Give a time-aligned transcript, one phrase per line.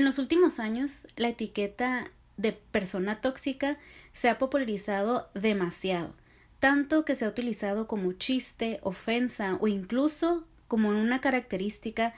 [0.00, 3.76] En los últimos años, la etiqueta de persona tóxica
[4.14, 6.14] se ha popularizado demasiado,
[6.58, 12.14] tanto que se ha utilizado como chiste, ofensa o incluso como una característica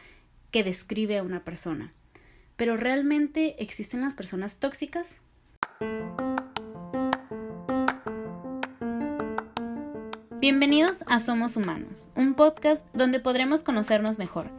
[0.53, 1.93] que describe a una persona.
[2.55, 5.17] Pero ¿realmente existen las personas tóxicas?
[10.39, 14.53] Bienvenidos a Somos Humanos, un podcast donde podremos conocernos mejor,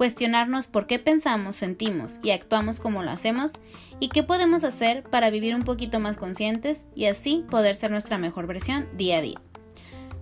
[0.00, 3.52] cuestionarnos por qué pensamos, sentimos y actuamos como lo hacemos
[3.98, 8.16] y qué podemos hacer para vivir un poquito más conscientes y así poder ser nuestra
[8.16, 9.42] mejor versión día a día.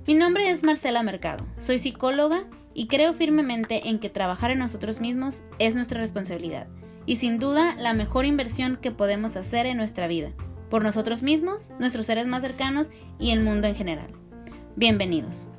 [0.05, 2.43] Mi nombre es Marcela Mercado, soy psicóloga
[2.75, 6.67] y creo firmemente en que trabajar en nosotros mismos es nuestra responsabilidad
[7.07, 10.33] y sin duda la mejor inversión que podemos hacer en nuestra vida,
[10.71, 14.11] por nosotros mismos, nuestros seres más cercanos y el mundo en general.
[14.75, 15.51] Bienvenidos.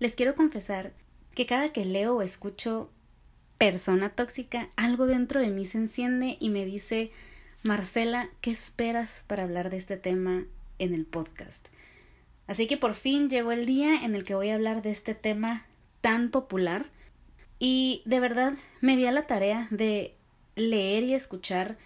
[0.00, 0.94] Les quiero confesar
[1.34, 2.90] que cada que leo o escucho
[3.58, 7.12] persona tóxica, algo dentro de mí se enciende y me dice,
[7.62, 10.46] Marcela, ¿qué esperas para hablar de este tema
[10.78, 11.68] en el podcast?
[12.46, 15.14] Así que por fin llegó el día en el que voy a hablar de este
[15.14, 15.66] tema
[16.00, 16.86] tan popular
[17.58, 20.16] y de verdad me di a la tarea de
[20.56, 21.76] leer y escuchar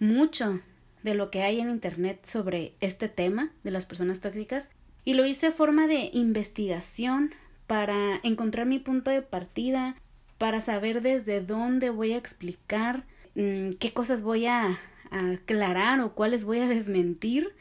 [0.00, 0.58] mucho
[1.04, 4.70] de lo que hay en Internet sobre este tema de las personas tóxicas
[5.04, 7.32] y lo hice a forma de investigación
[7.70, 9.94] para encontrar mi punto de partida,
[10.38, 13.04] para saber desde dónde voy a explicar,
[13.36, 14.80] mm, qué cosas voy a,
[15.12, 17.54] aclarar o cuáles voy a desmentir.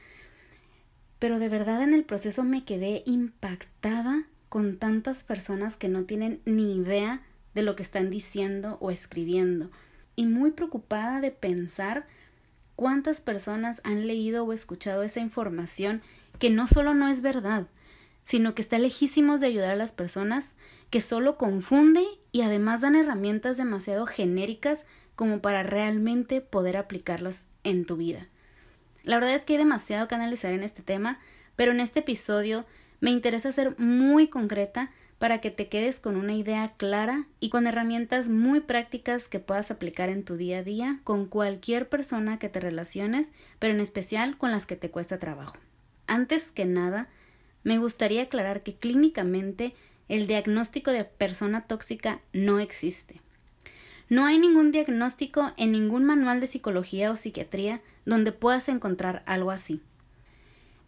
[1.20, 6.42] Pero de verdad en el proceso me quedé impactada con tantas personas que no tienen
[6.44, 7.22] ni idea
[7.54, 9.70] de lo que están diciendo o escribiendo
[10.16, 12.08] y muy preocupada de pensar
[12.80, 16.02] ¿Cuántas personas han leído o escuchado esa información
[16.40, 17.68] que no solo no es verdad,
[18.30, 20.54] sino que está lejísimos de ayudar a las personas,
[20.92, 27.86] que solo confunde y además dan herramientas demasiado genéricas como para realmente poder aplicarlas en
[27.86, 28.28] tu vida?
[29.04, 31.20] La verdad es que hay demasiado que analizar en este tema,
[31.56, 32.68] pero en este episodio
[33.00, 37.66] me interesa ser muy concreta para que te quedes con una idea clara y con
[37.66, 42.48] herramientas muy prácticas que puedas aplicar en tu día a día con cualquier persona que
[42.48, 45.58] te relaciones, pero en especial con las que te cuesta trabajo.
[46.06, 47.10] Antes que nada,
[47.64, 49.74] me gustaría aclarar que clínicamente
[50.08, 53.22] el diagnóstico de persona tóxica no existe.
[54.10, 59.52] No hay ningún diagnóstico en ningún manual de psicología o psiquiatría donde puedas encontrar algo
[59.52, 59.82] así.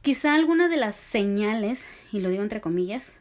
[0.01, 3.13] Quizá algunas de las señales, y lo digo entre comillas,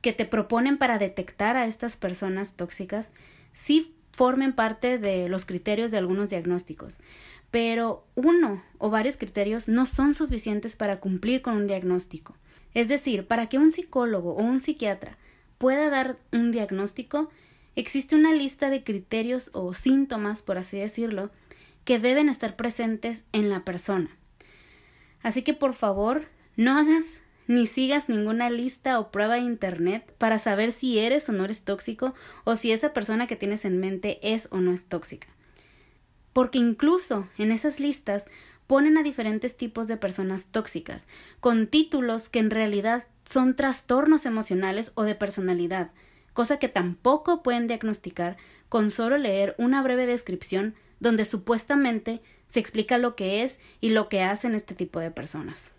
[0.00, 3.12] que te proponen para detectar a estas personas tóxicas
[3.52, 6.98] sí formen parte de los criterios de algunos diagnósticos,
[7.52, 12.34] pero uno o varios criterios no son suficientes para cumplir con un diagnóstico.
[12.74, 15.18] Es decir, para que un psicólogo o un psiquiatra
[15.58, 17.30] pueda dar un diagnóstico,
[17.76, 21.30] existe una lista de criterios o síntomas, por así decirlo,
[21.84, 24.10] que deben estar presentes en la persona.
[25.22, 30.38] Así que por favor, no hagas ni sigas ninguna lista o prueba de Internet para
[30.38, 32.14] saber si eres o no eres tóxico
[32.44, 35.28] o si esa persona que tienes en mente es o no es tóxica.
[36.34, 38.26] Porque incluso en esas listas
[38.68, 41.08] ponen a diferentes tipos de personas tóxicas,
[41.40, 45.90] con títulos que en realidad son trastornos emocionales o de personalidad,
[46.34, 48.36] cosa que tampoco pueden diagnosticar
[48.68, 54.08] con solo leer una breve descripción donde supuestamente se explica lo que es y lo
[54.10, 55.70] que hacen este tipo de personas.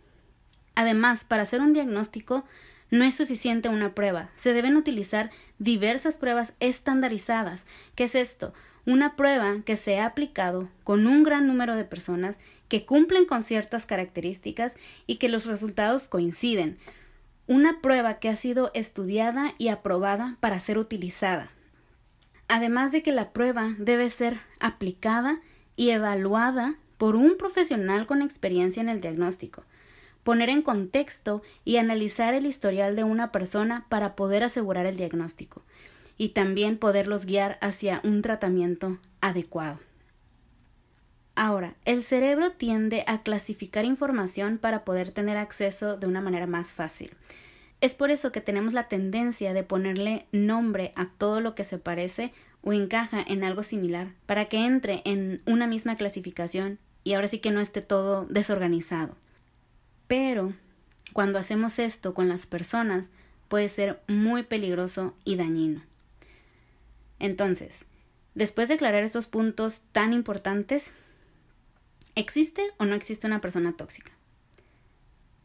[0.73, 2.43] Además, para hacer un diagnóstico
[2.89, 5.29] no es suficiente una prueba, se deben utilizar
[5.59, 7.67] diversas pruebas estandarizadas.
[7.93, 8.51] ¿Qué es esto?
[8.85, 13.41] Una prueba que se ha aplicado con un gran número de personas que cumplen con
[13.41, 14.75] ciertas características
[15.05, 16.77] y que los resultados coinciden.
[17.47, 21.51] Una prueba que ha sido estudiada y aprobada para ser utilizada.
[22.47, 25.41] Además de que la prueba debe ser aplicada
[25.75, 29.63] y evaluada por un profesional con experiencia en el diagnóstico
[30.23, 35.63] poner en contexto y analizar el historial de una persona para poder asegurar el diagnóstico
[36.19, 39.79] y también poderlos guiar hacia un tratamiento adecuado.
[41.33, 46.73] Ahora, el cerebro tiende a clasificar información para poder tener acceso de una manera más
[46.73, 47.11] fácil.
[47.79, 51.77] Es por eso que tenemos la tendencia de ponerle nombre a todo lo que se
[51.77, 57.29] parece o encaja en algo similar para que entre en una misma clasificación y ahora
[57.29, 59.15] sí que no esté todo desorganizado.
[60.09, 60.51] Pero
[61.13, 63.09] cuando hacemos esto con las personas
[63.47, 65.81] puede ser muy peligroso y dañino.
[67.19, 67.85] Entonces,
[68.33, 70.93] después de aclarar estos puntos tan importantes,
[72.15, 74.11] ¿existe o no existe una persona tóxica?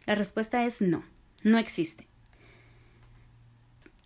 [0.06, 1.04] La respuesta es no,
[1.42, 2.06] no existe.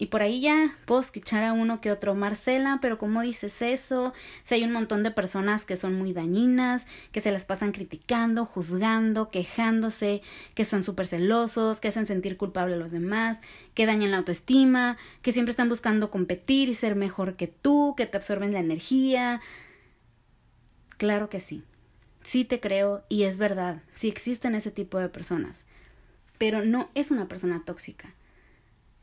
[0.00, 4.15] Y por ahí ya puedo escuchar a uno que otro, Marcela, pero ¿cómo dices eso?
[4.45, 8.45] Si hay un montón de personas que son muy dañinas, que se las pasan criticando,
[8.45, 10.23] juzgando, quejándose,
[10.55, 13.41] que son súper celosos, que hacen sentir culpable a los demás,
[13.75, 18.06] que dañan la autoestima, que siempre están buscando competir y ser mejor que tú, que
[18.06, 19.41] te absorben la energía.
[20.97, 21.65] Claro que sí.
[22.23, 25.67] Sí te creo y es verdad, sí existen ese tipo de personas.
[26.37, 28.15] Pero no es una persona tóxica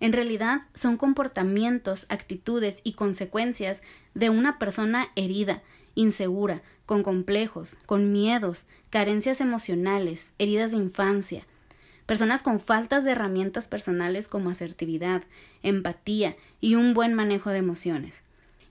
[0.06, 3.81] en realidad son comportamientos, actitudes y consecuencias
[4.13, 5.63] de una persona herida,
[5.96, 11.48] insegura, con complejos, con miedos, carencias emocionales, heridas de infancia,
[12.06, 15.24] personas con faltas de herramientas personales como asertividad,
[15.63, 18.22] empatía y un buen manejo de emociones.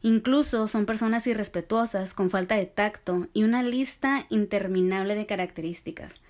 [0.02, 6.20] Incluso son personas irrespetuosas, con falta de tacto y una lista interminable de características.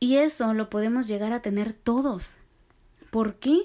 [0.00, 2.38] Y eso lo podemos llegar a tener todos,
[3.14, 3.60] ¿Por qué?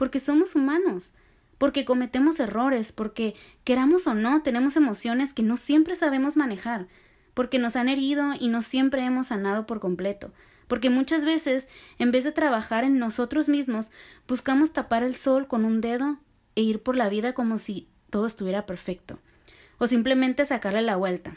[0.00, 1.12] Porque somos humanos,
[1.58, 6.88] porque cometemos errores, porque queramos o no, tenemos emociones que no siempre sabemos manejar,
[7.34, 10.32] porque nos han herido y no siempre hemos sanado por completo,
[10.68, 11.68] porque muchas veces,
[11.98, 13.90] en vez de trabajar en nosotros mismos,
[14.26, 16.16] buscamos tapar el sol con un dedo
[16.54, 19.18] e ir por la vida como si todo estuviera perfecto,
[19.76, 21.36] o simplemente sacarle la vuelta.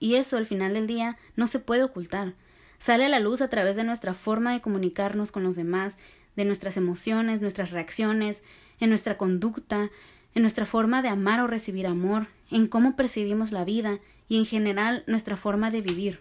[0.00, 2.34] Y eso, al final del día, no se puede ocultar.
[2.78, 5.98] Sale a la luz a través de nuestra forma de comunicarnos con los demás,
[6.40, 8.42] de nuestras emociones, nuestras reacciones,
[8.78, 9.90] en nuestra conducta,
[10.34, 14.46] en nuestra forma de amar o recibir amor, en cómo percibimos la vida y en
[14.46, 16.20] general nuestra forma de vivir.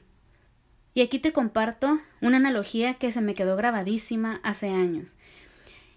[0.94, 5.16] Y aquí te comparto una analogía que se me quedó grabadísima hace años.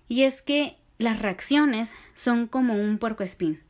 [0.06, 3.60] Y es que las reacciones son como un puercoespín,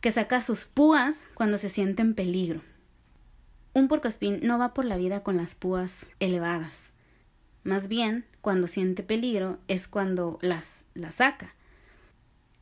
[0.00, 2.62] que saca sus púas cuando se siente en peligro.
[3.74, 6.90] Un puercoespín no va por la vida con las púas elevadas.
[7.62, 11.54] Más bien, cuando siente peligro es cuando las, las saca.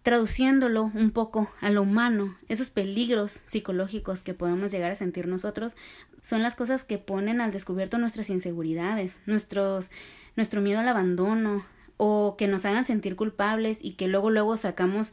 [0.05, 5.75] Traduciéndolo un poco a lo humano, esos peligros psicológicos que podemos llegar a sentir nosotros
[6.23, 9.91] son las cosas que ponen al descubierto nuestras inseguridades, nuestros,
[10.37, 15.13] nuestro miedo al abandono, o que nos hagan sentir culpables y que luego luego sacamos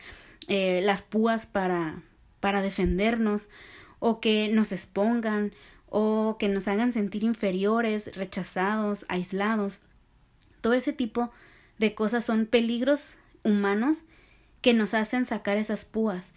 [0.49, 2.03] eh, las púas para,
[2.41, 3.49] para defendernos,
[3.97, 5.51] o que nos expongan,
[5.87, 9.81] o que nos hagan sentir inferiores, rechazados, aislados.
[10.61, 11.31] Todo ese tipo
[11.77, 14.03] de cosas son peligros humanos
[14.61, 16.33] que nos hacen sacar esas púas.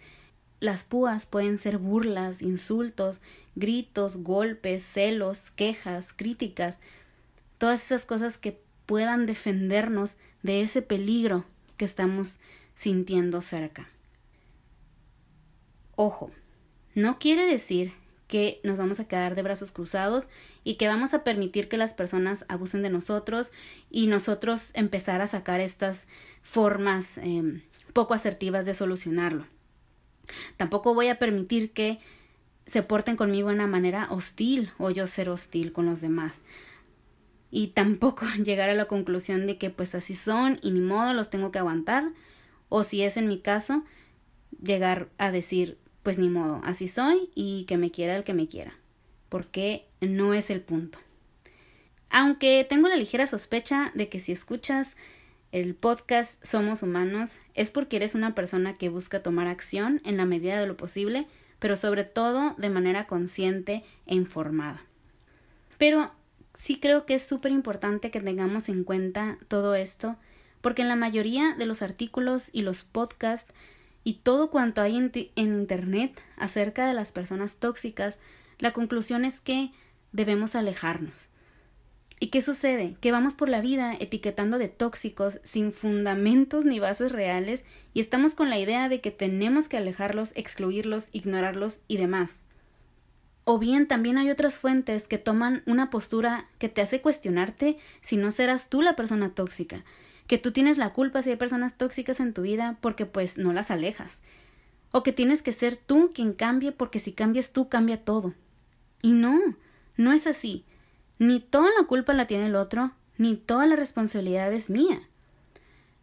[0.59, 3.19] Las púas pueden ser burlas, insultos,
[3.55, 6.79] gritos, golpes, celos, quejas, críticas,
[7.57, 11.45] todas esas cosas que puedan defendernos de ese peligro
[11.77, 12.39] que estamos
[12.73, 13.89] sintiendo cerca.
[15.95, 16.31] Ojo,
[16.95, 17.93] no quiere decir
[18.33, 20.27] que nos vamos a quedar de brazos cruzados
[20.63, 23.51] y que vamos a permitir que las personas abusen de nosotros
[23.91, 26.07] y nosotros empezar a sacar estas
[26.41, 27.61] formas em,
[27.93, 29.45] poco asertivas de solucionarlo.
[30.57, 31.99] Tampoco voy a permitir que
[32.65, 36.41] se porten conmigo de una manera hostil o yo ser hostil con los demás.
[37.51, 41.29] Y tampoco llegar a la conclusión de que pues así son y ni modo los
[41.29, 42.09] tengo que aguantar.
[42.67, 43.83] O si es en mi caso,
[44.59, 48.47] llegar a decir pues ni modo, así soy y que me quiera el que me
[48.47, 48.73] quiera,
[49.29, 50.99] porque no es el punto.
[52.09, 54.95] Aunque tengo la ligera sospecha de que si escuchas
[55.51, 60.25] el podcast Somos Humanos es porque eres una persona que busca tomar acción en la
[60.25, 61.25] medida de lo posible,
[61.59, 64.83] pero sobre todo de manera consciente e informada.
[65.77, 66.11] Pero
[66.57, 70.17] sí creo que es súper importante que tengamos en cuenta todo esto,
[70.61, 73.53] porque en la mayoría de los artículos y los podcasts
[74.03, 78.17] y todo cuanto hay en, Internet acerca de las personas tóxicas,
[78.59, 79.71] la conclusión es que
[80.11, 81.29] debemos alejarnos.
[82.19, 82.95] ¿Y qué sucede?
[83.01, 88.35] Que vamos por la vida etiquetando de tóxicos sin fundamentos ni bases reales y estamos
[88.35, 92.39] con la idea de que tenemos que alejarlos, excluirlos, ignorarlos y demás.
[93.45, 98.15] O bien también hay otras fuentes que toman una postura que te hace cuestionarte si
[98.15, 99.83] no serás tú la persona tóxica,
[100.27, 103.53] que tú tienes la culpa si hay personas tóxicas en tu vida porque pues no
[103.53, 104.21] las alejas.
[104.91, 108.33] O que tienes que ser tú quien cambie porque si cambias tú cambia todo.
[109.01, 109.39] Y no,
[109.97, 110.65] no es así.
[111.19, 115.01] Ni toda la culpa la tiene el otro, ni toda la responsabilidad es mía.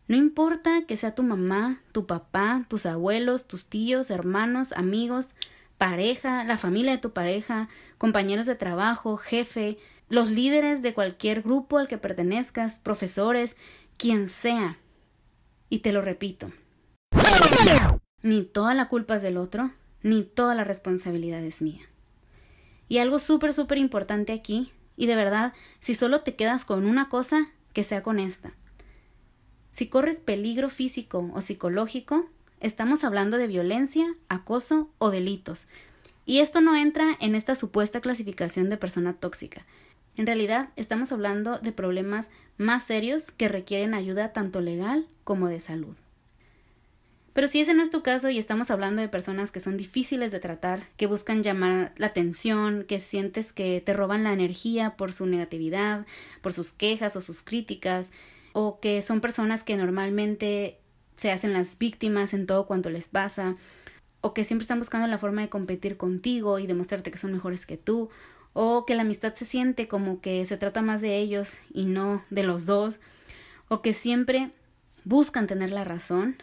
[0.08, 5.34] No importa que sea tu mamá, tu papá, tus abuelos, tus tíos, hermanos, amigos,
[5.78, 11.78] pareja, la familia de tu pareja, compañeros de trabajo, jefe, los líderes de cualquier grupo
[11.78, 13.56] al que pertenezcas, profesores,
[14.00, 14.78] quien sea.
[15.68, 16.50] Y te lo repito,
[18.22, 21.82] ni toda la culpa es del otro, ni toda la responsabilidad es mía.
[22.88, 27.10] Y algo súper, súper importante aquí, y de verdad, si solo te quedas con una
[27.10, 28.54] cosa, que sea con esta.
[29.70, 32.26] Si corres peligro físico o psicológico,
[32.58, 35.66] estamos hablando de violencia, acoso o delitos.
[36.24, 39.66] Y esto no entra en esta supuesta clasificación de persona tóxica.
[40.16, 45.60] En realidad, estamos hablando de problemas más serios que requieren ayuda tanto legal como de
[45.60, 45.96] salud.
[47.32, 50.32] Pero si ese no es tu caso y estamos hablando de personas que son difíciles
[50.32, 55.12] de tratar, que buscan llamar la atención, que sientes que te roban la energía por
[55.12, 56.06] su negatividad,
[56.42, 58.10] por sus quejas o sus críticas,
[58.52, 60.80] o que son personas que normalmente
[61.16, 63.56] se hacen las víctimas en todo cuanto les pasa,
[64.22, 67.64] o que siempre están buscando la forma de competir contigo y demostrarte que son mejores
[67.64, 68.10] que tú,
[68.52, 72.24] o que la amistad se siente como que se trata más de ellos y no
[72.30, 73.00] de los dos,
[73.68, 74.50] o que siempre
[75.04, 76.42] buscan tener la razón,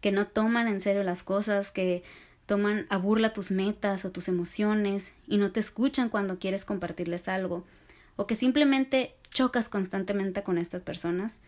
[0.00, 2.02] que no toman en serio las cosas, que
[2.46, 7.28] toman a burla tus metas o tus emociones y no te escuchan cuando quieres compartirles
[7.28, 7.64] algo,
[8.16, 11.40] o que simplemente chocas constantemente con estas personas,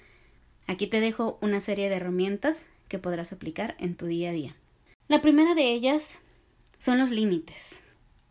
[0.66, 4.56] aquí te dejo una serie de herramientas que podrás aplicar en tu día a día.
[5.08, 6.18] La primera de ellas
[6.78, 7.81] son los límites.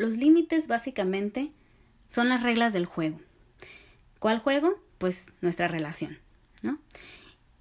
[0.01, 1.51] Los límites básicamente
[2.09, 3.21] son las reglas del juego.
[4.17, 4.81] ¿Cuál juego?
[4.97, 6.17] Pues nuestra relación,
[6.63, 6.79] ¿no?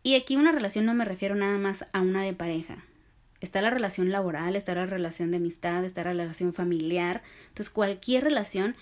[0.02, 2.82] Y aquí una relación no me refiero nada más a una de pareja.
[3.42, 7.22] Está la relación laboral, está la relación de amistad, está la relación familiar.
[7.48, 8.74] Entonces cualquier relación,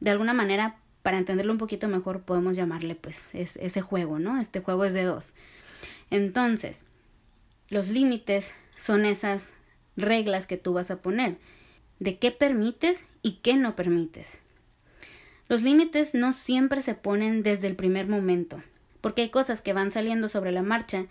[0.00, 4.40] de alguna manera, para entenderlo un poquito mejor, podemos llamarle pues ese juego, ¿no?
[4.40, 5.34] Este juego es de dos.
[6.08, 6.86] Entonces,
[7.68, 9.52] los límites son esas
[9.98, 11.36] reglas que tú vas a poner
[11.98, 14.40] de qué permites y qué no permites.
[15.48, 18.62] Los límites no siempre se ponen desde el primer momento
[19.06, 21.06] porque hay cosas que van saliendo sobre la marcha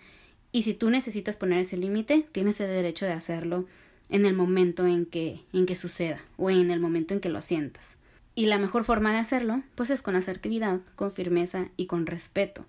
[0.52, 3.64] y si tú necesitas poner ese límite, tienes el derecho de hacerlo
[4.10, 7.40] en el momento en que, en que suceda o en el momento en que lo
[7.40, 7.96] sientas.
[8.34, 12.66] Y la mejor forma de hacerlo, pues es con asertividad, con firmeza y con respeto,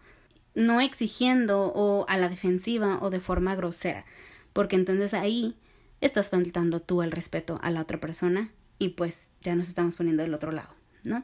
[0.56, 4.06] no exigiendo o a la defensiva o de forma grosera,
[4.54, 5.56] porque entonces ahí
[6.02, 10.24] estás faltando tú el respeto a la otra persona y pues ya nos estamos poniendo
[10.24, 10.70] del otro lado,
[11.04, 11.24] ¿no?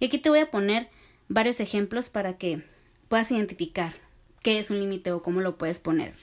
[0.00, 0.88] Y aquí te voy a poner
[1.28, 2.64] varios ejemplos para que
[3.08, 3.94] puedas identificar
[4.42, 6.14] qué es un límite o cómo lo puedes poner.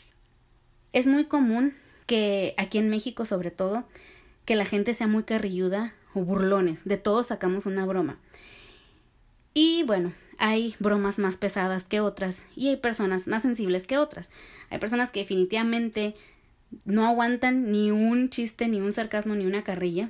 [0.94, 1.74] Es muy común
[2.06, 3.86] que aquí en México sobre todo
[4.46, 8.20] que la gente sea muy carrilluda o burlones, de todos sacamos una broma.
[9.54, 14.32] Y bueno, hay bromas más pesadas que otras y hay personas más sensibles que otras.
[14.70, 16.16] Hay personas que definitivamente
[16.86, 20.10] no aguantan ni un chiste, ni un sarcasmo, ni una carrilla.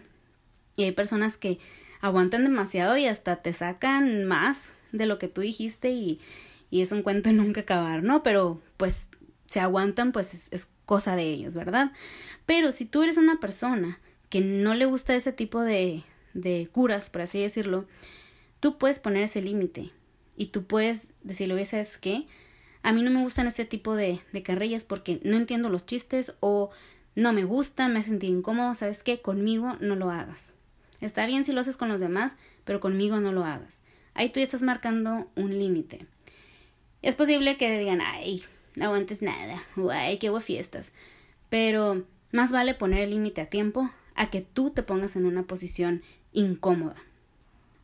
[0.75, 1.59] Y hay personas que
[2.01, 6.19] aguantan demasiado y hasta te sacan más de lo que tú dijiste y,
[6.69, 8.23] y es un cuento nunca acabar, ¿no?
[8.23, 9.07] Pero pues
[9.47, 11.91] se aguantan, pues es, cosa de ellos, ¿verdad?
[12.45, 13.99] Pero si tú eres una persona
[14.29, 16.03] que no le gusta ese tipo de,
[16.33, 17.85] de curas, por así decirlo,
[18.59, 19.91] tú puedes poner ese límite
[20.35, 22.27] y tú puedes decirle, ¿sabes qué?
[22.83, 26.33] A mí no me gustan este tipo de, de carrillas porque no entiendo los chistes
[26.39, 26.71] o
[27.15, 29.21] no me gusta, me sentí incómodo, ¿sabes qué?
[29.21, 30.53] Conmigo no lo hagas.
[31.01, 33.81] Está bien si lo haces con los demás, pero conmigo no lo hagas.
[34.13, 36.05] Ahí tú ya estás marcando un límite.
[37.01, 38.43] Es posible que digan, ay,
[38.75, 40.91] no aguantes nada, o ay, qué hubo fiestas.
[41.49, 45.43] Pero más vale poner el límite a tiempo a que tú te pongas en una
[45.43, 46.97] posición incómoda.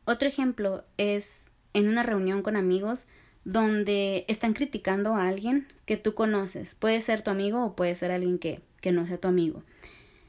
[0.06, 3.08] Otro ejemplo es en una reunión con amigos
[3.48, 6.76] donde están criticando a alguien que tú conoces.
[6.76, 9.64] Puede ser tu amigo o puede ser alguien que, que no sea tu amigo.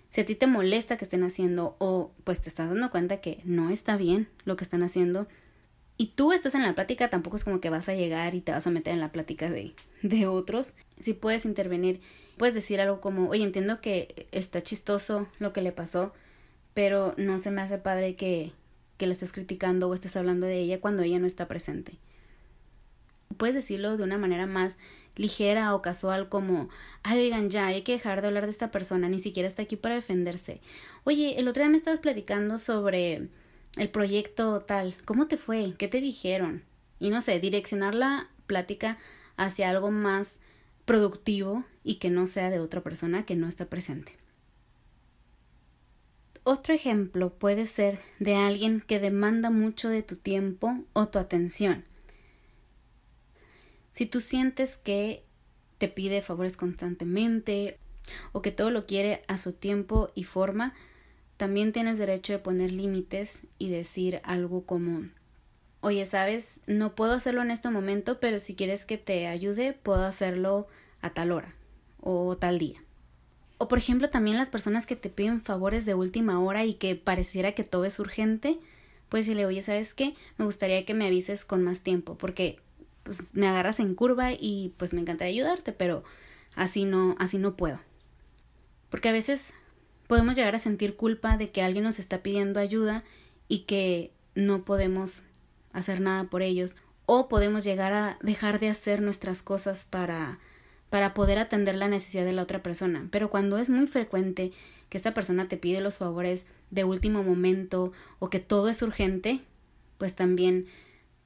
[0.09, 3.41] Si a ti te molesta que estén haciendo o pues te estás dando cuenta que
[3.45, 5.27] no está bien lo que están haciendo,
[5.97, 8.53] y tú estás en la plática, tampoco es como que vas a llegar y te
[8.53, 10.75] vas a meter en la plática de, de otros.
[11.01, 12.01] Si puedes intervenir,
[12.37, 16.13] puedes decir algo como, oye, entiendo que está chistoso lo que le pasó,
[16.73, 18.53] pero no se me hace padre que,
[18.97, 21.99] que la estés criticando o estés hablando de ella cuando ella no está presente.
[23.38, 24.76] Puedes decirlo de una manera más
[25.16, 26.68] ligera o casual como,
[27.02, 29.76] ay, oigan, ya, hay que dejar de hablar de esta persona, ni siquiera está aquí
[29.76, 30.61] para defenderse.
[31.04, 33.28] Oye, el otro día me estabas platicando sobre
[33.76, 35.75] el proyecto tal, ¿cómo te fue?
[35.78, 36.64] ¿Qué te dijeron?
[37.00, 38.99] Y no sé, direccionar la plática
[39.37, 40.37] hacia algo más
[40.85, 44.16] productivo y que no sea de otra persona que no está presente.
[46.45, 51.85] Otro ejemplo puede ser de alguien que demanda mucho de tu tiempo o tu atención.
[53.99, 55.25] Si tú sientes que
[55.78, 57.81] te pide favores constantemente
[58.31, 60.73] o que todo lo quiere a su tiempo y forma,
[61.37, 65.09] también tienes derecho de poner límites y decir algo como
[65.81, 70.05] oye, sabes, no puedo hacerlo en este momento, pero si quieres que te ayude, puedo
[70.05, 70.69] hacerlo
[71.00, 71.57] a tal hora
[72.00, 72.81] o tal día.
[73.59, 76.95] O por ejemplo, también las personas que te piden favores de última hora y que
[76.95, 78.61] pareciera que todo es urgente,
[79.09, 80.14] pues le oye, ¿sabes qué?
[80.37, 82.61] Me gustaría que me avises con más tiempo, porque
[83.09, 86.05] pues me agarras en curva y pues me encantaría ayudarte, pero
[86.55, 87.81] así no, así no puedo.
[88.91, 89.55] Porque a veces
[90.07, 93.05] podemos llegar a sentir culpa de que alguien nos está pidiendo ayuda
[93.49, 95.25] y que no podemos
[95.73, 100.38] hacer nada por ellos o podemos llegar a dejar de hacer nuestras cosas para
[100.91, 103.09] para poder atender la necesidad de la otra persona.
[103.11, 104.53] Pero cuando es muy frecuente
[104.88, 109.41] que esta persona te pide los favores de último momento o que todo es urgente,
[109.99, 110.67] pues también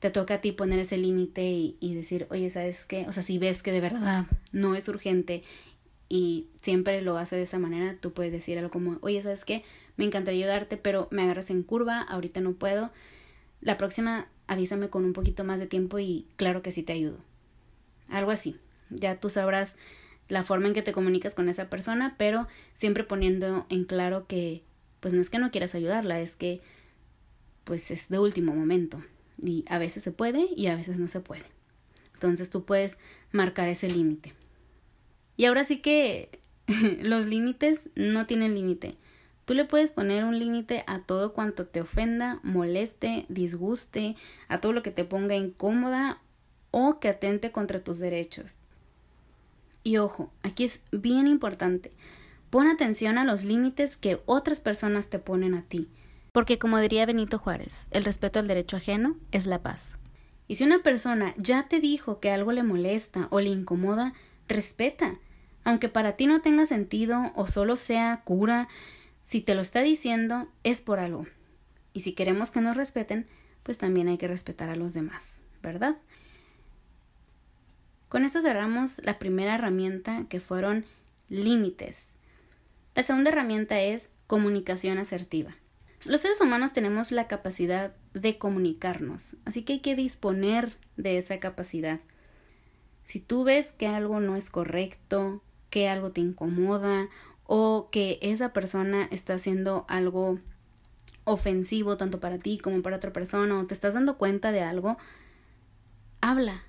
[0.02, 3.06] te toca a ti poner ese límite y, y, decir, oye, ¿sabes qué?
[3.06, 5.44] O sea, si ves que de verdad no es urgente
[6.09, 9.62] y siempre lo hace de esa manera, tú puedes decir algo como, oye, ¿sabes qué?
[9.97, 12.90] Me encantaría ayudarte, pero me agarras en curva, ahorita no puedo.
[13.61, 17.18] La próxima avísame con un poquito más de tiempo y claro que sí te ayudo.
[18.09, 18.59] Algo así.
[18.90, 19.76] Ya tú sabrás
[20.26, 24.64] la forma en que te comunicas con esa persona, pero siempre poniendo en claro que
[24.99, 26.61] pues no es que no quieras ayudarla, es que
[27.62, 29.00] pues es de último momento
[29.41, 31.45] y a veces se puede y a veces no se puede.
[32.15, 32.99] Entonces tú puedes
[33.31, 34.35] marcar ese límite.
[35.37, 36.41] Y ahora sí que
[37.03, 38.97] los límites no tienen límite.
[39.45, 44.15] Tú le puedes poner un límite a todo cuanto te ofenda, moleste, disguste,
[44.49, 46.21] a todo lo que te ponga incómoda
[46.71, 48.57] o que atente contra tus derechos.
[49.85, 51.91] Y ojo, aquí es bien importante.
[52.51, 55.89] Pon atención a los límites que otras personas te ponen a ti.
[56.33, 59.99] Porque como diría Benito Juárez, el respeto al derecho ajeno es la paz.
[60.49, 64.15] Y si una persona ya te dijo que algo le molesta o le incomoda,
[64.49, 65.19] respeta.
[65.62, 68.69] Aunque para ti no tenga sentido o solo sea cura,
[69.23, 71.27] si te lo está diciendo es por algo.
[71.93, 73.27] Y si queremos que nos respeten,
[73.62, 75.99] pues también hay que respetar a los demás, ¿verdad?
[78.09, 80.85] Con esto cerramos la primera herramienta que fueron
[81.29, 82.15] límites.
[82.95, 85.55] La segunda herramienta es comunicación asertiva.
[86.04, 91.38] Los seres humanos tenemos la capacidad de comunicarnos, así que hay que disponer de esa
[91.38, 92.00] capacidad.
[93.04, 97.09] Si tú ves que algo no es correcto, que algo te incomoda
[97.47, 100.40] o que esa persona está haciendo algo
[101.25, 104.99] ofensivo tanto para ti como para otra persona o te estás dando cuenta de algo,
[106.21, 106.65] habla.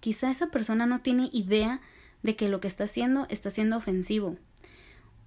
[0.00, 1.80] Quizá esa persona no tiene idea
[2.22, 4.36] de que lo que está haciendo está siendo ofensivo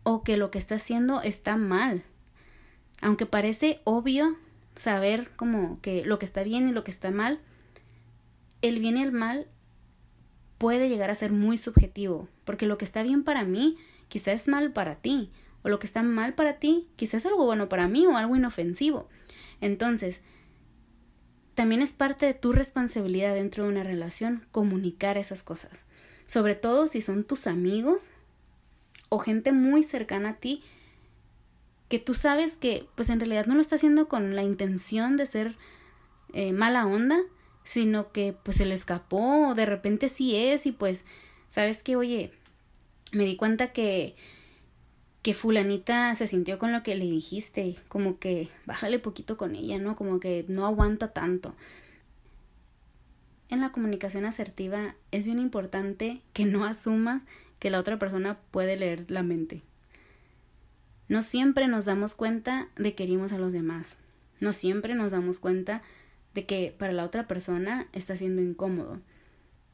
[0.03, 2.03] o que lo que está haciendo está mal.
[3.01, 4.37] Aunque parece obvio
[4.75, 7.39] saber como que lo que está bien y lo que está mal,
[8.61, 9.47] el bien y el mal
[10.57, 14.47] puede llegar a ser muy subjetivo, porque lo que está bien para mí quizás es
[14.47, 15.31] mal para ti,
[15.63, 18.35] o lo que está mal para ti quizás es algo bueno para mí o algo
[18.35, 19.07] inofensivo.
[19.61, 20.21] Entonces,
[21.53, 25.85] también es parte de tu responsabilidad dentro de una relación comunicar esas cosas,
[26.25, 28.11] sobre todo si son tus amigos
[29.09, 30.61] o gente muy cercana a ti
[31.87, 35.25] que tú sabes que pues en realidad no lo está haciendo con la intención de
[35.25, 35.55] ser
[36.33, 37.19] eh, mala onda,
[37.63, 41.05] sino que pues se le escapó o de repente sí es y pues
[41.49, 42.31] sabes que oye
[43.11, 44.15] me di cuenta que
[45.21, 49.77] que fulanita se sintió con lo que le dijiste como que bájale poquito con ella
[49.79, 51.55] no como que no aguanta tanto.
[53.49, 57.23] En la comunicación asertiva es bien importante que no asumas
[57.59, 59.63] que la otra persona puede leer la mente
[61.09, 63.97] no siempre nos damos cuenta de que herimos a los demás
[64.39, 65.81] no siempre nos damos cuenta
[66.33, 68.99] de que para la otra persona está siendo incómodo.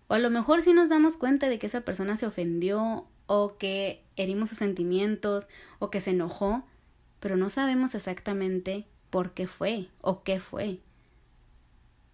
[0.08, 3.58] O a lo mejor sí nos damos cuenta de que esa persona se ofendió o
[3.58, 5.48] que herimos sus sentimientos
[5.80, 6.66] o que se enojó,
[7.20, 10.80] pero no sabemos exactamente por qué fue o qué fue.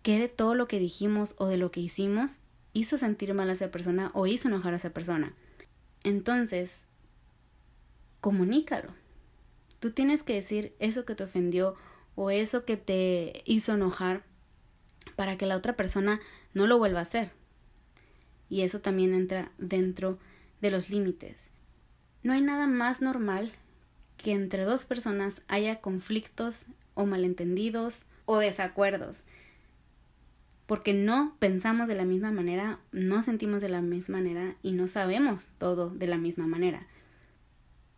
[0.01, 2.37] ¿Qué de todo lo que dijimos o de lo que hicimos
[2.73, 5.33] hizo sentir mal a esa persona o hizo enojar a esa persona?
[6.03, 6.85] Entonces,
[8.21, 8.93] comunícalo.
[9.79, 11.75] Tú tienes que decir eso que te ofendió
[12.15, 14.23] o eso que te hizo enojar
[15.15, 16.19] para que la otra persona
[16.53, 17.31] no lo vuelva a hacer.
[18.49, 20.17] Y eso también entra dentro
[20.61, 21.49] de los límites.
[22.23, 23.53] No hay nada más normal
[24.17, 29.23] que entre dos personas haya conflictos o malentendidos o desacuerdos.
[30.65, 34.87] Porque no pensamos de la misma manera, no sentimos de la misma manera y no
[34.87, 36.85] sabemos todo de la misma manera.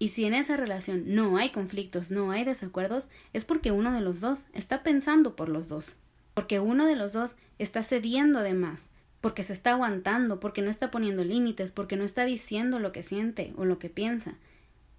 [0.02, 4.02] Y si en esa relación no hay conflictos, no hay desacuerdos, es porque uno de
[4.02, 5.96] los dos está pensando por los dos
[6.34, 10.70] porque uno de los dos está cediendo de más, porque se está aguantando, porque no
[10.70, 14.36] está poniendo límites, porque no está diciendo lo que siente o lo que piensa,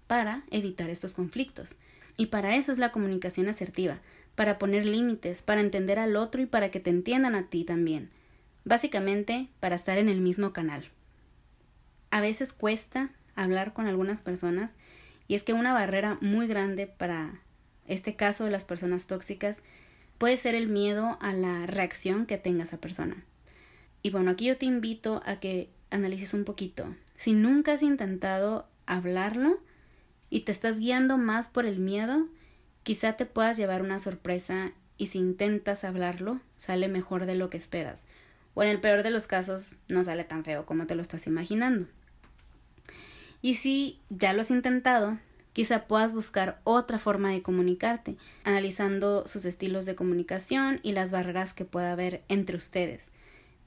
[0.07, 1.75] para evitar estos conflictos.
[2.17, 3.99] Y para eso es la comunicación asertiva,
[4.35, 8.09] para poner límites, para entender al otro y para que te entiendan a ti también.
[8.65, 10.89] Básicamente, para estar en el mismo canal.
[12.11, 14.73] A veces cuesta hablar con algunas personas
[15.27, 17.41] y es que una barrera muy grande para
[17.87, 19.63] este caso de las personas tóxicas
[20.17, 23.23] puede ser el miedo a la reacción que tenga esa persona.
[24.01, 26.95] Y bueno, aquí yo te invito a que analices un poquito.
[27.15, 29.59] Si nunca has intentado hablarlo
[30.29, 32.27] y te estás guiando más por el miedo,
[32.83, 37.57] quizá te puedas llevar una sorpresa y si intentas hablarlo, sale mejor de lo que
[37.57, 38.03] esperas.
[38.53, 41.27] O en el peor de los casos, no sale tan feo como te lo estás
[41.27, 41.87] imaginando.
[43.43, 45.19] Y si ya lo has intentado,
[45.51, 51.53] quizá puedas buscar otra forma de comunicarte, analizando sus estilos de comunicación y las barreras
[51.53, 53.11] que pueda haber entre ustedes.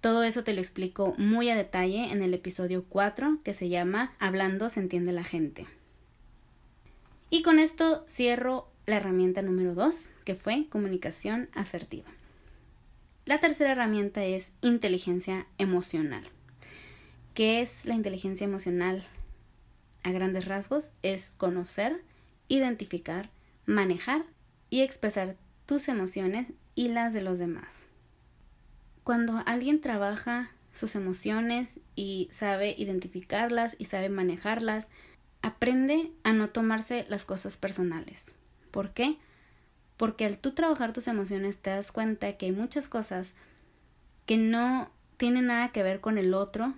[0.00, 4.14] Todo eso te lo explico muy a detalle en el episodio 4 que se llama
[4.18, 5.66] Hablando se entiende la gente.
[7.28, 12.08] Y con esto cierro la herramienta número 2, que fue comunicación asertiva.
[13.26, 16.24] La tercera herramienta es inteligencia emocional.
[17.34, 19.04] ¿Qué es la inteligencia emocional?
[20.06, 22.00] A grandes rasgos es conocer,
[22.46, 23.28] identificar,
[23.64, 24.24] manejar
[24.70, 25.34] y expresar
[25.66, 27.86] tus emociones y las de los demás.
[29.02, 34.86] Cuando alguien trabaja sus emociones y sabe identificarlas y sabe manejarlas,
[35.42, 38.36] aprende a no tomarse las cosas personales.
[38.70, 39.18] ¿Por qué?
[39.96, 43.34] Porque al tú trabajar tus emociones te das cuenta que hay muchas cosas
[44.24, 46.74] que no tienen nada que ver con el otro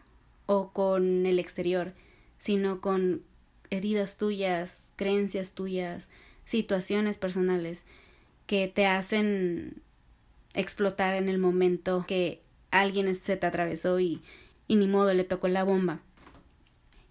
[0.47, 1.93] o con el exterior,
[2.39, 3.23] sino con
[3.71, 6.09] heridas tuyas, creencias tuyas,
[6.45, 7.85] situaciones personales
[8.47, 9.83] que te hacen
[10.55, 14.23] explotar en el momento que alguien se te atravesó y,
[14.67, 16.01] y ni modo le tocó la bomba.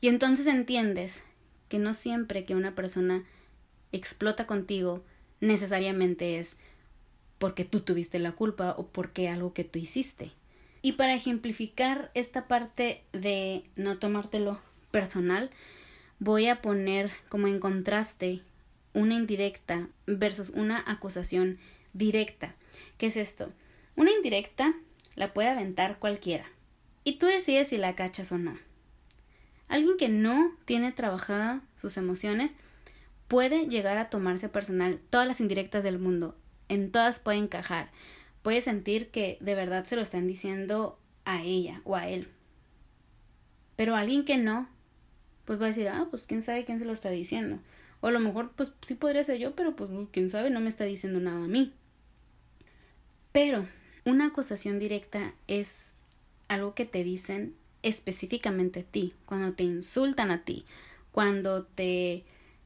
[0.02, 1.22] Y entonces entiendes
[1.70, 3.24] que no siempre que una persona
[3.92, 5.04] explota contigo
[5.40, 6.58] necesariamente es
[7.38, 10.32] porque tú tuviste la culpa o porque algo que tú hiciste.
[10.82, 14.60] Y para ejemplificar esta parte de no tomártelo
[14.92, 15.50] personal,
[16.20, 18.42] voy a poner como en contraste
[18.94, 21.60] una indirecta versus una acusación
[21.94, 22.56] directa.
[22.98, 23.52] ¿Qué es esto?
[23.96, 24.74] Una indirecta
[25.16, 26.46] la puede aventar cualquiera
[27.04, 28.58] y tú decides si la cachas o no.
[29.68, 32.56] Alguien que no tiene trabajada sus emociones
[33.28, 36.36] puede llegar a tomarse personal todas las indirectas del mundo.
[36.70, 37.92] En todas puede encajar.
[38.42, 42.30] Puede sentir que de verdad se lo están diciendo a ella o a él.
[43.76, 44.70] Pero alguien que no,
[45.48, 47.60] pues va a decir, ah, pues quién sabe quién se lo está diciendo.
[48.02, 50.68] O a lo mejor, pues sí podría ser yo, pero pues quién sabe, no me
[50.68, 51.74] está diciendo nada a mí.
[53.32, 53.66] Pero
[54.04, 55.94] una acusación directa es
[56.50, 60.66] algo que te dicen específicamente a ti, cuando te insultan a ti,
[61.14, 62.26] cuando te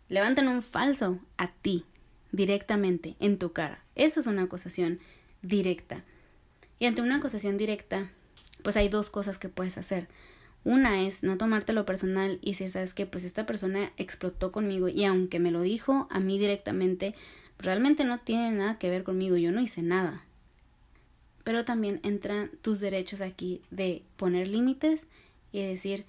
[0.09, 1.85] levantan un falso a ti
[2.31, 3.83] directamente en tu cara.
[3.93, 4.99] Eso es una acusación
[5.43, 6.03] directa.
[6.79, 8.09] Y ante una acusación directa,
[8.63, 10.07] pues hay dos cosas que puedes hacer.
[10.63, 15.05] Una es no tomártelo personal y decir, sabes que pues esta persona explotó conmigo y
[15.05, 17.15] aunque me lo dijo a mí directamente,
[17.57, 20.23] realmente no tiene nada que ver conmigo, yo no hice nada.
[21.43, 25.05] Pero también entran tus derechos aquí de poner límites
[25.51, 26.05] y decir,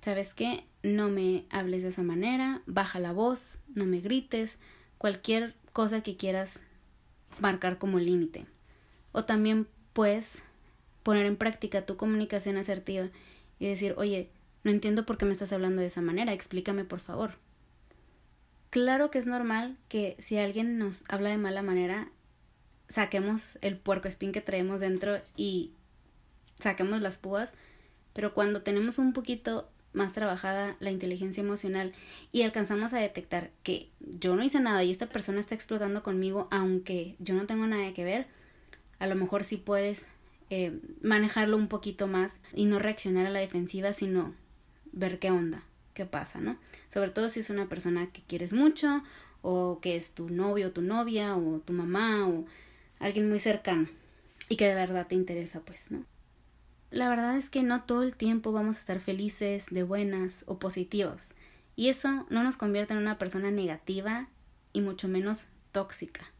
[0.00, 0.64] ¿sabes qué?
[0.82, 4.58] No me hables de esa manera, baja la voz, no me grites,
[4.98, 6.64] cualquier cosa que quieras
[7.38, 8.46] marcar como límite.
[9.12, 10.42] O también puedes
[11.04, 13.08] poner en práctica tu comunicación asertiva
[13.60, 14.30] y decir, oye,
[14.64, 17.34] no entiendo por qué me estás hablando de esa manera, explícame por favor.
[18.70, 22.08] Claro que es normal que si alguien nos habla de mala manera,
[22.88, 25.72] saquemos el puerco espín que traemos dentro y
[26.58, 27.52] saquemos las púas,
[28.12, 31.92] pero cuando tenemos un poquito más trabajada la inteligencia emocional
[32.32, 36.46] y alcanzamos a detectar que yo no hice nada y esta persona está explotando conmigo
[36.52, 38.28] aunque yo no tengo nada que ver,
[39.00, 40.08] a lo mejor sí puedes
[40.50, 44.34] eh, manejarlo un poquito más y no reaccionar a la defensiva, sino
[44.92, 45.62] ver qué onda,
[45.94, 46.58] qué pasa, ¿no?
[46.92, 49.02] Sobre todo si es una persona que quieres mucho
[49.42, 52.44] o que es tu novio o tu novia o tu mamá o
[52.98, 53.88] alguien muy cercano
[54.48, 56.04] y que de verdad te interesa, pues, ¿no?
[56.90, 60.58] La verdad es que no todo el tiempo vamos a estar felices, de buenas o
[60.58, 61.34] positivos.
[61.76, 64.28] Y eso no nos convierte en una persona negativa
[64.72, 66.32] y mucho menos tóxica.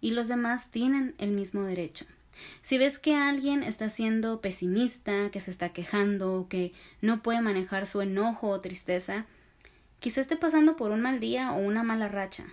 [0.00, 2.06] Y los demás tienen el mismo derecho.
[2.62, 7.86] Si ves que alguien está siendo pesimista, que se está quejando, que no puede manejar
[7.86, 9.26] su enojo o tristeza,
[9.98, 12.46] quizá esté pasando por un mal día o una mala racha.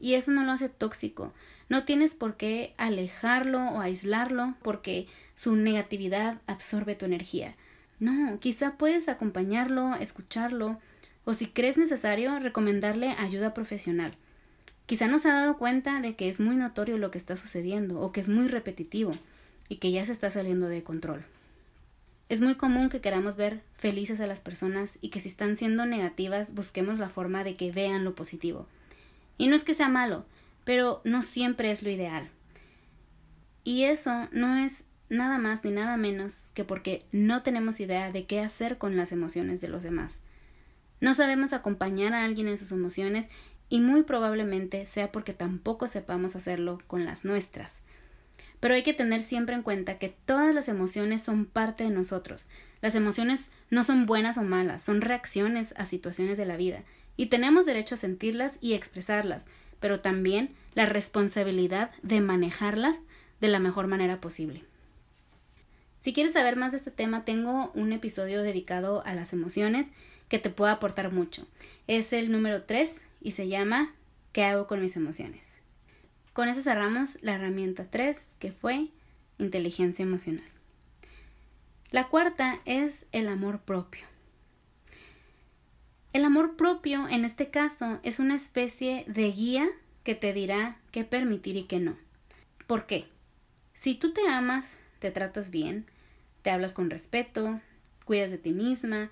[0.00, 1.32] Y eso no lo hace tóxico.
[1.68, 7.56] No tienes por qué alejarlo o aislarlo porque su negatividad absorbe tu energía.
[7.98, 10.78] No, quizá puedes acompañarlo, escucharlo
[11.24, 14.16] o si crees necesario recomendarle ayuda profesional.
[14.86, 18.00] Quizá no se ha dado cuenta de que es muy notorio lo que está sucediendo
[18.00, 19.12] o que es muy repetitivo
[19.68, 21.24] y que ya se está saliendo de control.
[22.28, 25.86] Es muy común que queramos ver felices a las personas y que si están siendo
[25.86, 28.66] negativas busquemos la forma de que vean lo positivo.
[29.38, 30.24] Y no es que sea malo,
[30.64, 32.28] pero no siempre es lo ideal.
[33.64, 38.24] Y eso no es nada más ni nada menos que porque no tenemos idea de
[38.24, 40.20] qué hacer con las emociones de los demás.
[41.00, 43.28] No sabemos acompañar a alguien en sus emociones
[43.68, 47.76] y muy probablemente sea porque tampoco sepamos hacerlo con las nuestras.
[48.60, 52.46] Pero hay que tener siempre en cuenta que todas las emociones son parte de nosotros.
[52.80, 56.82] Las emociones no son buenas o malas, son reacciones a situaciones de la vida,
[57.16, 59.46] y tenemos derecho a sentirlas y expresarlas,
[59.80, 63.02] pero también la responsabilidad de manejarlas
[63.40, 64.64] de la mejor manera posible.
[66.00, 69.90] Si quieres saber más de este tema, tengo un episodio dedicado a las emociones
[70.28, 71.46] que te puede aportar mucho.
[71.86, 73.94] Es el número 3 y se llama
[74.32, 75.58] ¿Qué hago con mis emociones?
[76.32, 78.88] Con eso cerramos la herramienta 3, que fue
[79.38, 80.44] inteligencia emocional.
[81.90, 84.04] La cuarta es el amor propio.
[86.12, 89.66] El amor propio, en este caso, es una especie de guía
[90.02, 91.96] que te dirá qué permitir y qué no.
[92.66, 93.06] ¿Por qué?
[93.72, 95.86] Si tú te amas, te tratas bien,
[96.42, 97.60] te hablas con respeto,
[98.04, 99.10] cuidas de ti misma,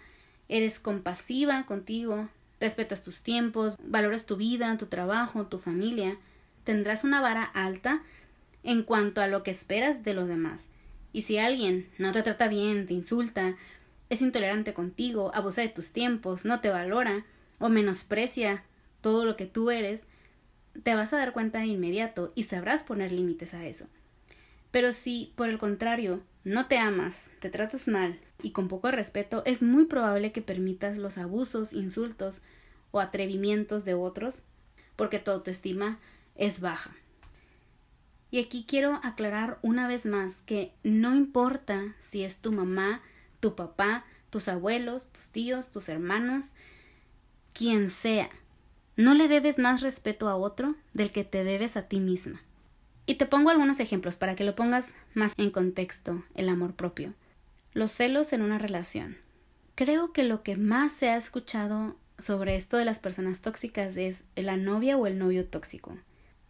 [0.49, 2.29] eres compasiva contigo,
[2.65, 6.17] respetas tus tiempos, valoras tu vida, tu trabajo, tu familia,
[6.65, 8.03] tendrás una vara alta
[8.63, 10.69] en cuanto a lo que esperas de los demás.
[11.13, 13.55] Y si alguien no te trata bien, te insulta,
[14.09, 17.25] es intolerante contigo, abusa de tus tiempos, no te valora
[17.59, 18.65] o menosprecia
[19.01, 20.07] todo lo que tú eres,
[20.83, 23.87] te vas a dar cuenta de inmediato y sabrás poner límites a eso.
[24.71, 29.43] Pero si, por el contrario, no te amas, te tratas mal y con poco respeto,
[29.47, 32.43] es muy probable que permitas los abusos, insultos
[32.91, 34.43] o atrevimientos de otros,
[34.97, 35.99] porque tu autoestima
[36.37, 36.95] es baja.
[38.31, 43.01] Y aquí quiero aclarar una vez más que no importa si es tu mamá,
[43.41, 46.55] tu papá, tus abuelos, tus tíos, tus hermanos,
[47.53, 48.29] quien sea,
[48.97, 52.43] no le debes más respeto a otro del que te debes a ti misma.
[53.07, 57.13] Y te pongo algunos ejemplos para que lo pongas más en contexto, el amor propio.
[57.73, 59.19] Los celos en una relación.
[59.75, 64.25] Creo que lo que más se ha escuchado sobre esto de las personas tóxicas es
[64.37, 65.99] la novia o el novio tóxico.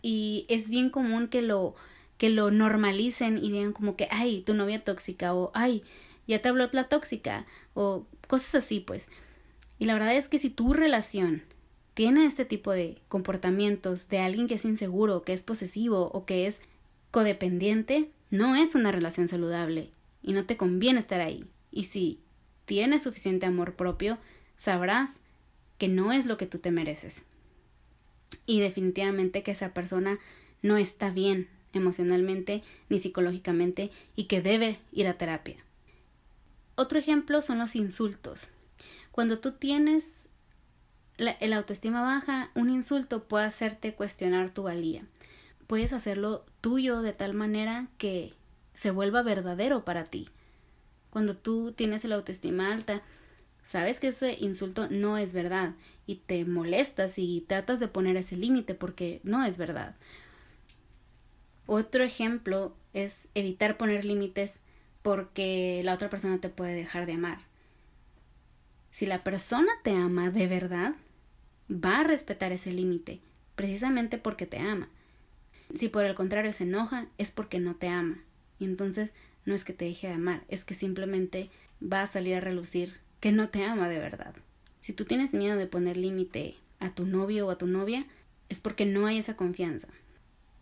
[0.02, 1.74] Y es bien común que lo
[2.18, 5.82] que lo normalicen y digan como que ay, tu novia tóxica o ay,
[6.28, 9.08] ya te habló la tóxica o cosas así, pues.
[9.78, 11.42] Y la verdad es que si tu relación
[11.94, 16.46] tiene este tipo de comportamientos de alguien que es inseguro, que es posesivo o que
[16.46, 16.60] es
[17.10, 19.90] codependiente, no es una relación saludable
[20.22, 21.46] y no te conviene estar ahí.
[21.70, 22.18] Y si
[22.64, 24.18] tienes suficiente amor propio,
[24.56, 25.20] sabrás
[25.78, 27.22] que no es lo que tú te mereces.
[28.46, 30.18] Y definitivamente que esa persona
[30.62, 35.56] no está bien emocionalmente ni psicológicamente y que debe ir a terapia.
[36.74, 38.48] Otro ejemplo son los insultos.
[39.12, 40.23] Cuando tú tienes
[41.16, 45.04] la, autoestima baja, un insulto puede hacerte cuestionar tu valía.
[45.66, 48.34] Puedes hacerlo tuyo de tal manera que
[48.74, 50.28] se vuelva verdadero para ti.
[51.10, 53.02] Cuando tú tienes la autoestima alta,
[53.62, 55.74] sabes que ese insulto no es verdad
[56.06, 59.94] y te molestas y tratas de poner ese límite porque no es verdad.
[61.66, 64.58] Otro ejemplo es evitar poner límites
[65.02, 67.38] porque la otra persona te puede dejar de amar.
[68.90, 70.94] Si la persona te ama de verdad,
[71.70, 73.20] va a respetar ese límite,
[73.54, 74.88] precisamente porque te ama.
[75.74, 78.22] Si por el contrario se enoja, es porque no te ama.
[78.58, 79.12] Y entonces
[79.44, 81.50] no es que te deje de amar, es que simplemente
[81.82, 84.34] va a salir a relucir que no te ama de verdad.
[84.80, 88.06] Si tú tienes miedo de poner límite a tu novio o a tu novia,
[88.48, 89.88] es porque no hay esa confianza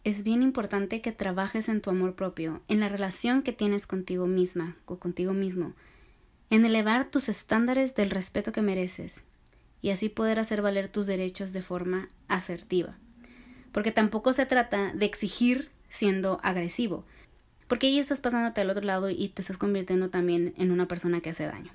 [0.05, 4.27] es bien importante que trabajes en tu amor propio, en la relación que tienes contigo
[4.27, 5.75] misma o contigo mismo,
[6.51, 9.23] en elevar tus estándares del respeto que mereces
[9.83, 12.97] y así poder hacer valer tus derechos de forma asertiva.
[13.73, 17.05] Porque tampoco se trata de exigir siendo agresivo,
[17.69, 21.21] porque ahí estás pasándote al otro lado y te estás convirtiendo también en una persona
[21.21, 21.73] que hace daño.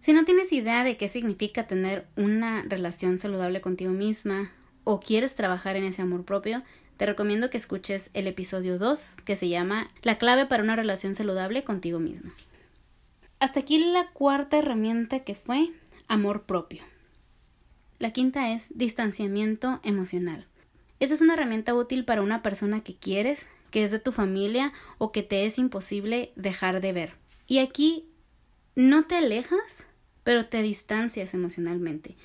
[0.00, 4.50] Si no tienes idea de qué significa tener una relación saludable contigo misma
[4.84, 6.62] o quieres trabajar en ese amor propio,
[6.96, 11.14] te recomiendo que escuches el episodio 2 que se llama La clave para una relación
[11.14, 12.32] saludable contigo misma.
[13.38, 15.70] Hasta aquí la cuarta herramienta que fue
[16.10, 16.82] amor propio.
[18.00, 20.46] La quinta es distanciamiento emocional.
[20.98, 24.72] Esa es una herramienta útil para una persona que quieres, que es de tu familia
[24.98, 27.12] o que te es imposible dejar de ver.
[27.46, 28.06] Y aquí
[28.74, 29.86] no te alejas,
[30.24, 32.16] pero te distancias emocionalmente.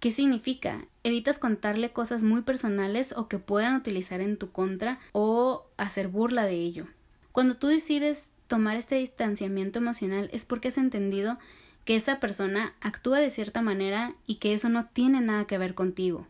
[0.00, 0.86] ¿Qué significa?
[1.04, 6.44] Evitas contarle cosas muy personales o que puedan utilizar en tu contra o hacer burla
[6.44, 6.86] de ello.
[7.32, 11.38] Cuando tú decides tomar este distanciamiento emocional es porque has entendido
[11.84, 15.74] que esa persona actúa de cierta manera y que eso no tiene nada que ver
[15.74, 16.26] contigo.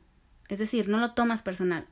[0.49, 1.87] Es decir, no lo tomas personal.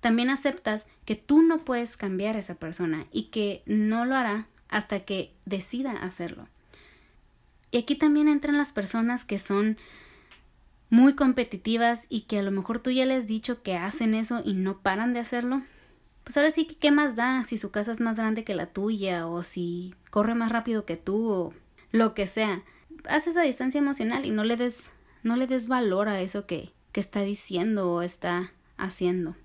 [0.00, 4.46] también aceptas que tú no puedes cambiar a esa persona y que no lo hará
[4.70, 6.48] hasta que decida hacerlo.
[7.70, 9.76] Y aquí también entran las personas que son
[10.88, 14.42] muy competitivas y que a lo mejor tú ya les has dicho que hacen eso
[14.44, 15.62] y no paran de hacerlo.
[16.24, 18.66] Pues ahora sí que qué más da si su casa es más grande que la
[18.66, 21.54] tuya o si corre más rápido que tú o
[21.92, 22.62] lo que sea.
[23.08, 24.90] Haz esa distancia emocional y no le des
[25.22, 29.36] no le des valor a eso que, que está diciendo o está haciendo.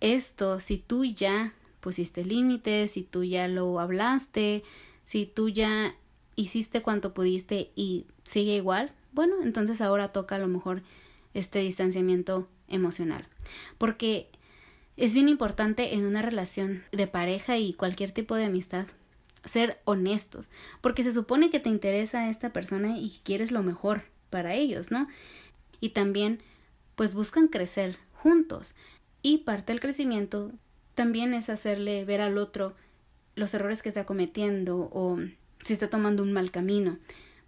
[0.00, 4.62] Esto, si tú ya pusiste límites, si tú ya lo hablaste,
[5.04, 5.94] si tú ya
[6.36, 10.82] hiciste cuanto pudiste y sigue igual, bueno, entonces ahora toca a lo mejor
[11.34, 13.26] este distanciamiento emocional.
[13.78, 14.28] Porque
[14.96, 18.86] es bien importante en una relación de pareja y cualquier tipo de amistad
[19.44, 20.50] ser honestos,
[20.80, 24.90] porque se supone que te interesa esta persona y que quieres lo mejor para ellos,
[24.90, 25.08] ¿no?
[25.80, 26.40] Y también
[26.94, 28.74] pues buscan crecer juntos.
[29.22, 30.52] Y parte del crecimiento
[30.94, 32.74] también es hacerle ver al otro
[33.34, 35.18] los errores que está cometiendo o
[35.62, 36.98] si está tomando un mal camino,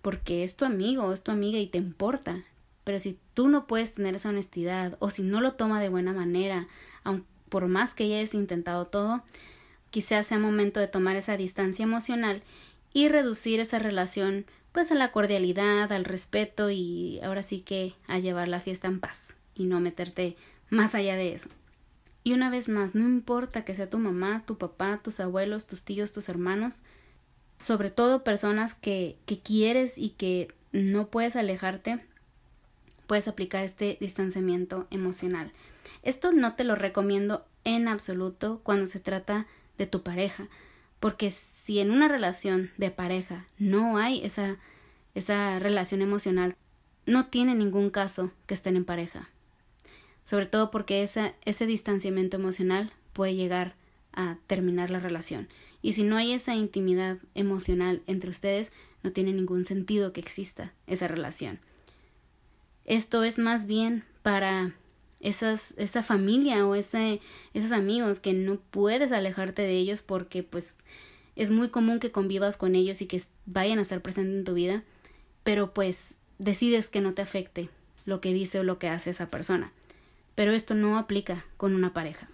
[0.03, 2.45] porque es tu amigo, es tu amiga y te importa.
[2.85, 6.13] Pero si tú no puedes tener esa honestidad o si no lo toma de buena
[6.13, 6.69] manera,
[7.03, 9.23] aun por más que hayas intentado todo,
[9.95, 12.43] quizás sea momento de tomar esa distancia emocional
[12.93, 18.19] y reducir esa relación pues a la cordialidad, al respeto y ahora sí que a
[18.19, 20.37] llevar la fiesta en paz y no meterte
[20.69, 21.49] más allá de eso.
[22.25, 25.85] Y una vez más, no importa que sea tu mamá, tu papá, tus abuelos, tus
[25.85, 26.81] tíos, tus hermanos,
[27.61, 32.05] sobre todo personas que, que quieres y que no puedes alejarte,
[33.07, 35.53] puedes aplicar este distanciamiento emocional.
[36.03, 39.47] Esto no te lo recomiendo en absoluto cuando se trata de
[39.91, 40.49] tu pareja,
[41.01, 44.57] porque si en una relación de pareja no hay esa,
[45.15, 46.57] esa relación emocional,
[47.07, 49.29] no tiene ningún caso que estén en pareja
[50.25, 53.77] sobre todo porque ese distanciamiento emocional puede llegar
[54.13, 55.49] a terminar la relación.
[55.83, 60.73] Y si no hay esa intimidad emocional entre ustedes, no tiene ningún sentido que exista
[60.87, 61.61] esa relación.
[62.87, 64.75] Esto es más bien para
[65.25, 67.21] esas, esa familia o ese,
[67.53, 70.79] esos amigos que no puedes alejarte de ellos porque pues
[71.35, 74.55] es muy común que convivas con ellos y que vayan a estar presentes en tu
[74.55, 74.85] vida,
[75.43, 77.69] pero pues decides que no te afecte
[78.05, 79.73] lo que dice o lo que hace esa persona
[80.35, 82.29] pero esto no aplica con una pareja.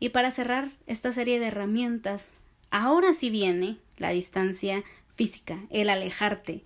[0.00, 2.30] Y para cerrar esta serie de herramientas,
[2.70, 4.84] ahora sí viene la distancia
[5.14, 6.62] física, el alejarte.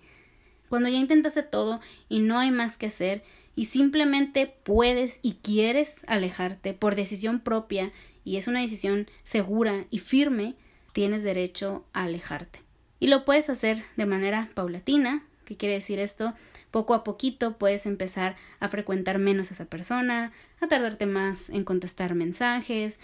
[0.67, 3.23] Cuando ya intentaste todo y no hay más que hacer
[3.55, 7.91] y simplemente puedes y quieres alejarte por decisión propia
[8.23, 10.55] y es una decisión segura y firme,
[10.93, 12.63] tienes derecho a alejarte.
[12.99, 15.25] Y lo puedes hacer de manera paulatina.
[15.45, 16.35] ¿Qué quiere decir esto?
[16.71, 21.63] poco a poquito puedes empezar a frecuentar menos a esa persona, a tardarte más en
[21.63, 22.99] contestar mensajes,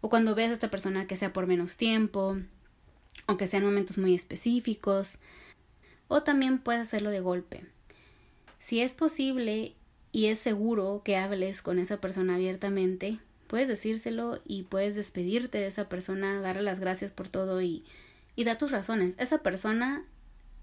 [0.00, 2.38] o cuando veas a esta persona que sea por menos tiempo,
[3.26, 5.18] o que sean momentos muy específicos,
[6.08, 7.64] o también puedes hacerlo de golpe.
[8.60, 9.74] Si es posible
[10.12, 15.66] y es seguro que hables con esa persona abiertamente, puedes decírselo y puedes despedirte de
[15.66, 17.84] esa persona, darle las gracias por todo y,
[18.36, 19.14] y da tus razones.
[19.18, 20.04] Esa persona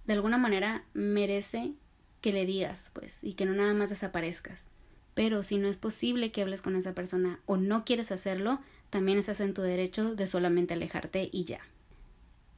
[0.05, 1.73] de alguna manera merece
[2.21, 4.63] que le digas, pues, y que no nada más desaparezcas.
[5.15, 9.17] Pero si no es posible que hables con esa persona o no quieres hacerlo, también
[9.17, 11.61] estás en tu derecho de solamente alejarte y ya.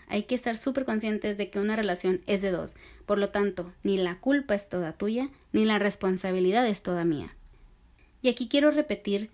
[0.10, 3.72] Hay que estar súper conscientes de que una relación es de dos, por lo tanto,
[3.84, 7.36] ni la culpa es toda tuya, ni la responsabilidad es toda mía.
[8.22, 9.30] Y aquí quiero repetir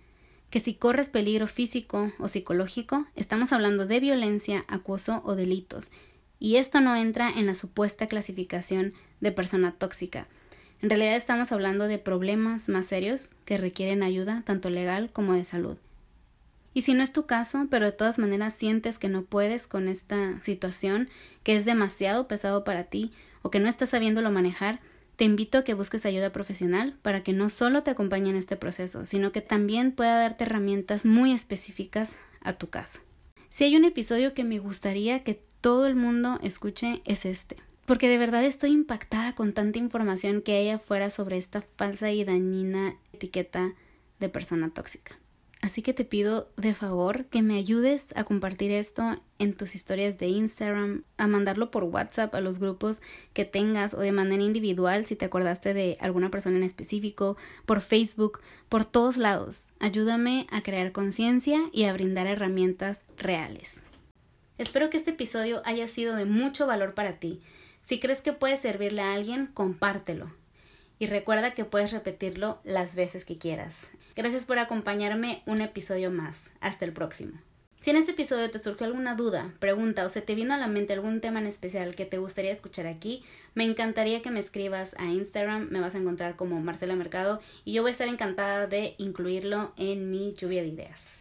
[0.50, 5.90] que si corres peligro físico o psicológico, estamos hablando de violencia, acoso o delitos,
[6.38, 10.28] y esto no entra en la supuesta clasificación de persona tóxica.
[10.82, 15.46] En realidad estamos hablando de problemas más serios que requieren ayuda tanto legal como de
[15.46, 15.78] salud.
[16.76, 19.88] Y si no es tu caso, pero de todas maneras sientes que no puedes con
[19.88, 21.08] esta situación,
[21.42, 24.78] que es demasiado pesado para ti o que no estás sabiéndolo manejar,
[25.16, 28.56] te invito a que busques ayuda profesional para que no solo te acompañe en este
[28.56, 33.00] proceso, sino que también pueda darte herramientas muy específicas a tu caso.
[33.48, 37.56] Si hay un episodio que me gustaría que todo el mundo escuche es este.
[37.86, 42.22] Porque de verdad estoy impactada con tanta información que hay afuera sobre esta falsa y
[42.22, 43.72] dañina etiqueta
[44.20, 45.18] de persona tóxica.
[45.66, 50.16] Así que te pido de favor que me ayudes a compartir esto en tus historias
[50.16, 53.00] de Instagram, a mandarlo por WhatsApp a los grupos
[53.32, 57.80] que tengas o de manera individual si te acordaste de alguna persona en específico, por
[57.80, 58.38] Facebook,
[58.68, 59.70] por todos lados.
[59.80, 63.80] Ayúdame a crear conciencia y a brindar herramientas reales.
[64.58, 67.40] Espero que este episodio haya sido de mucho valor para ti.
[67.82, 70.32] Si crees que puede servirle a alguien, compártelo.
[71.00, 73.90] Y recuerda que puedes repetirlo las veces que quieras.
[74.16, 76.50] Gracias por acompañarme un episodio más.
[76.62, 77.32] Hasta el próximo.
[77.82, 80.68] Si en este episodio te surgió alguna duda, pregunta o se te vino a la
[80.68, 83.22] mente algún tema en especial que te gustaría escuchar aquí,
[83.54, 87.74] me encantaría que me escribas a Instagram, me vas a encontrar como Marcela Mercado y
[87.74, 91.14] yo voy a estar encantada de incluirlo en mi lluvia de ideas.